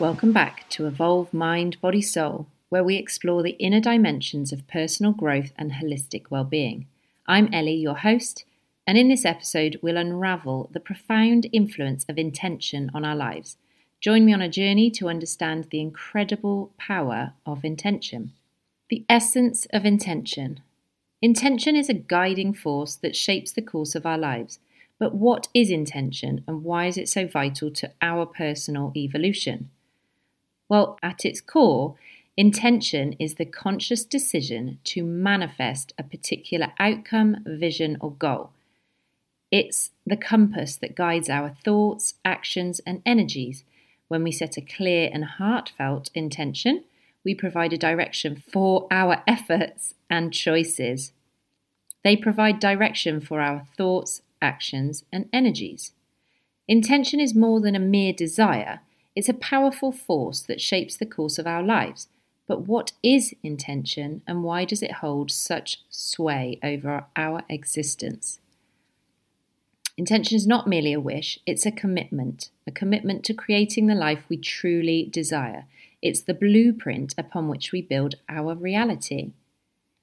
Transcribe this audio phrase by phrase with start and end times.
[0.00, 5.12] welcome back to Evolve Mind, Body, Soul, where we explore the inner dimensions of personal
[5.12, 6.88] growth and holistic well-being.
[7.28, 8.44] I'm Ellie, your host,
[8.88, 13.56] and in this episode, we'll unravel the profound influence of intention on our lives.
[14.00, 18.32] Join me on a journey to understand the incredible power of intention.
[18.90, 20.60] The essence of intention.
[21.22, 24.58] Intention is a guiding force that shapes the course of our lives.
[24.98, 29.70] But what is intention and why is it so vital to our personal evolution?
[30.68, 31.96] Well, at its core,
[32.36, 38.50] intention is the conscious decision to manifest a particular outcome, vision, or goal.
[39.50, 43.64] It's the compass that guides our thoughts, actions, and energies.
[44.08, 46.84] When we set a clear and heartfelt intention,
[47.24, 51.12] we provide a direction for our efforts and choices.
[52.02, 55.92] They provide direction for our thoughts, actions, and energies.
[56.68, 58.80] Intention is more than a mere desire,
[59.16, 62.08] it's a powerful force that shapes the course of our lives.
[62.46, 68.40] But what is intention and why does it hold such sway over our existence?
[69.96, 74.24] Intention is not merely a wish, it's a commitment, a commitment to creating the life
[74.28, 75.66] we truly desire.
[76.02, 79.30] It's the blueprint upon which we build our reality.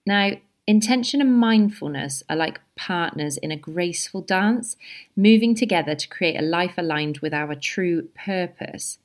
[0.05, 0.31] Now,
[0.67, 4.77] intention and mindfulness are like partners in a graceful dance,
[5.15, 8.99] moving together to create a life aligned with our true purpose.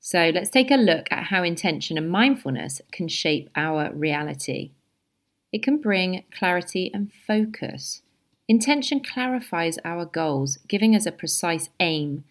[0.00, 4.70] So, let's take a look at how intention and mindfulness can shape our reality.
[5.52, 8.02] It can bring clarity and focus.
[8.48, 12.24] Intention clarifies our goals, giving us a precise aim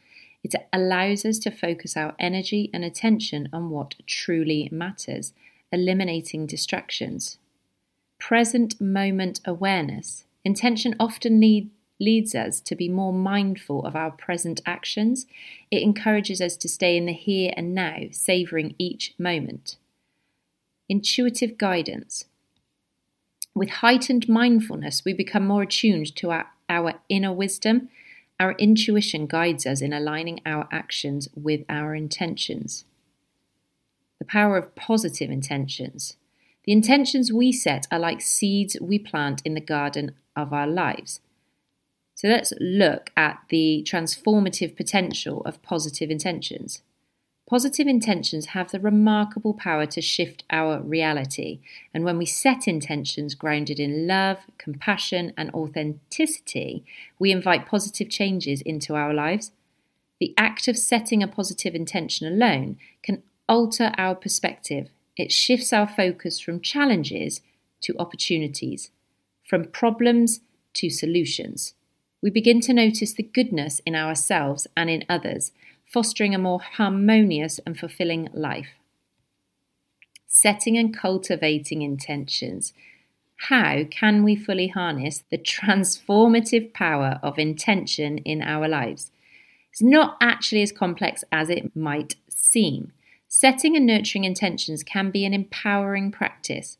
[0.43, 5.33] it allows us to focus our energy and attention on what truly matters,
[5.71, 7.38] eliminating distractions.
[8.19, 10.25] Present moment awareness.
[10.45, 15.25] Intention often lead, leads us to be more mindful of our present actions.
[15.71, 19.77] It encourages us to stay in the here and now, savouring each moment.
[20.87, 22.25] Intuitive guidance.
[23.55, 27.89] With heightened mindfulness, we become more attuned to our, our inner wisdom
[28.39, 32.85] our intuition guides us in aligning our actions with our intentions.
[34.17, 36.15] The power of positive intentions.
[36.69, 41.19] The intentions we set are like seeds we plant in the garden of our lives.
[42.13, 46.83] So let's look at the transformative potential of positive intentions.
[47.49, 51.59] Positive intentions have the remarkable power to shift our reality.
[51.91, 56.85] And when we set intentions grounded in love, compassion, and authenticity,
[57.17, 59.53] we invite positive changes into our lives.
[60.19, 64.91] The act of setting a positive intention alone can alter our perspective.
[65.19, 67.41] It shifts our focus from challenges
[67.81, 68.89] to opportunities,
[69.43, 70.39] from problems
[70.75, 71.73] to solutions.
[72.21, 75.52] We begin to notice the goodness in ourselves and in others
[75.85, 78.69] fostering a more harmonious and fulfilling life.
[80.25, 82.71] Setting and cultivating intentions.
[83.49, 89.11] How can we fully harness the transformative power of intention in our lives?
[89.69, 92.93] It's not actually as complex as it might seem.
[93.31, 96.79] Setting and nurturing intentions can be an empowering practice.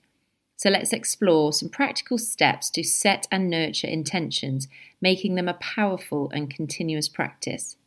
[0.56, 4.68] So let's explore some practical steps to set and nurture intentions,
[5.00, 7.78] making them a powerful and continuous practice.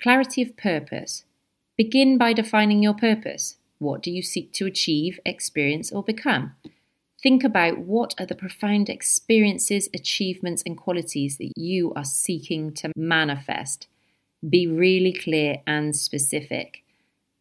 [0.00, 1.24] Clarity of purpose.
[1.76, 3.56] Begin by defining your purpose.
[3.78, 6.54] What do you seek to achieve, experience, or become?
[7.20, 12.92] Think about what are the profound experiences, achievements, and qualities that you are seeking to
[12.94, 13.88] manifest.
[14.48, 16.84] Be really clear and specific.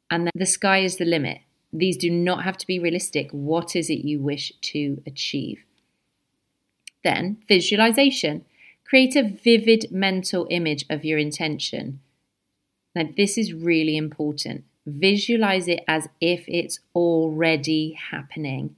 [0.10, 1.40] And the sky is the limit.
[1.74, 3.32] These do not have to be realistic.
[3.32, 5.64] What is it you wish to achieve?
[7.04, 8.46] Then, visualization.
[8.86, 12.00] Create a vivid mental image of your intention.
[12.94, 14.64] Now, this is really important.
[14.86, 18.76] Visualize it as if it's already happening.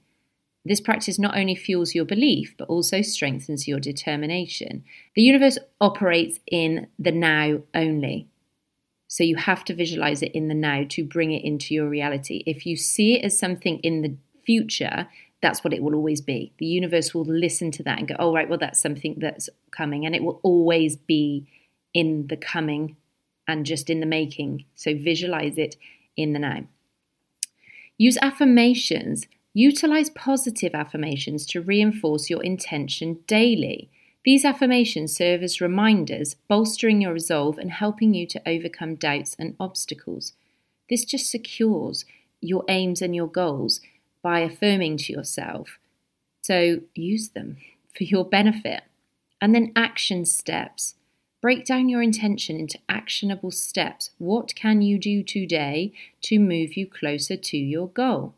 [0.64, 4.84] This practice not only fuels your belief, but also strengthens your determination.
[5.14, 8.26] The universe operates in the now only.
[9.08, 12.42] So you have to visualize it in the now to bring it into your reality.
[12.46, 14.14] If you see it as something in the
[14.44, 15.08] future,
[15.40, 16.52] that's what it will always be.
[16.58, 20.04] The universe will listen to that and go, oh, right, well, that's something that's coming.
[20.04, 21.46] And it will always be
[21.94, 22.96] in the coming
[23.46, 24.64] and just in the making.
[24.74, 25.76] So visualize it
[26.16, 26.66] in the now.
[27.96, 29.26] Use affirmations.
[29.54, 33.90] Utilize positive affirmations to reinforce your intention daily.
[34.28, 39.56] These affirmations serve as reminders, bolstering your resolve and helping you to overcome doubts and
[39.58, 40.34] obstacles.
[40.90, 42.04] This just secures
[42.42, 43.80] your aims and your goals
[44.20, 45.78] by affirming to yourself.
[46.42, 47.56] So use them
[47.96, 48.82] for your benefit.
[49.40, 50.96] And then action steps.
[51.40, 54.10] Break down your intention into actionable steps.
[54.18, 55.94] What can you do today
[56.24, 58.34] to move you closer to your goal?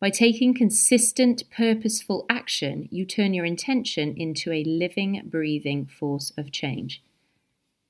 [0.00, 6.52] By taking consistent, purposeful action, you turn your intention into a living, breathing force of
[6.52, 7.02] change.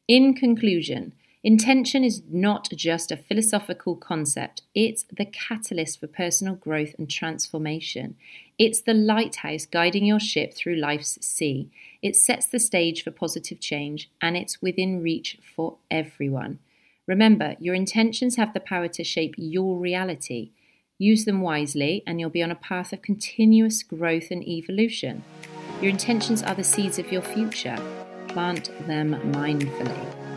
[0.07, 1.13] In conclusion,
[1.45, 8.17] intention is not just a philosophical concept, it's the catalyst for personal growth and transformation.
[8.59, 11.69] It's the lighthouse guiding your ship through life's sea.
[12.01, 16.59] It sets the stage for positive change, and it's within reach for everyone.
[17.07, 20.53] Remember, your intentions have the power to shape your reality.
[20.99, 25.23] Use them wisely, and you'll be on a path of continuous growth and evolution.
[25.81, 27.77] Your intentions are the seeds of your future.
[28.27, 30.29] Plant them mindfully.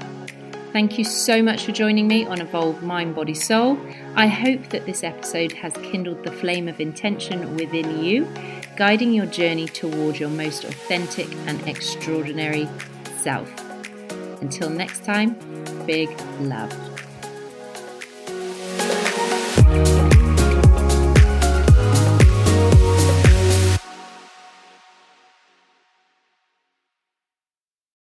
[0.72, 3.78] Thank you so much for joining me on Evolve Mind, Body, Soul.
[4.16, 8.28] I hope that this episode has kindled the flame of intention within you,
[8.78, 12.70] guiding your journey toward your most authentic and extraordinary
[13.18, 13.52] self.
[14.42, 15.36] Until next time,
[15.86, 16.10] big
[16.40, 16.72] love.